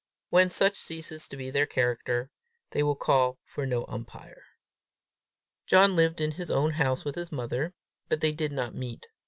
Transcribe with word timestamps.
When 0.31 0.49
such 0.49 0.77
ceases 0.79 1.27
to 1.27 1.37
be 1.37 1.51
their 1.51 1.67
character, 1.67 2.31
they 2.71 2.81
will 2.81 2.95
call 2.95 3.37
for 3.45 3.67
no 3.67 3.85
umpire. 3.87 4.43
John 5.67 5.95
lived 5.95 6.19
in 6.19 6.31
his 6.31 6.49
own 6.49 6.71
house 6.71 7.05
with 7.05 7.13
his 7.13 7.31
mother, 7.31 7.75
but 8.09 8.19
they 8.19 8.31
did 8.31 8.51
not 8.51 8.73
meet. 8.73 9.05